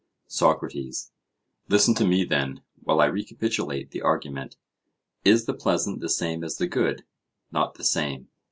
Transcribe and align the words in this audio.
SOCRATES: 0.25 1.11
Listen 1.69 1.93
to 1.93 2.07
me, 2.07 2.23
then, 2.25 2.63
while 2.81 3.01
I 3.01 3.05
recapitulate 3.05 3.91
the 3.91 4.01
argument:—Is 4.01 5.45
the 5.45 5.53
pleasant 5.53 5.99
the 5.99 6.09
same 6.09 6.43
as 6.43 6.57
the 6.57 6.65
good? 6.65 7.03
Not 7.51 7.75
the 7.75 7.83
same. 7.83 8.29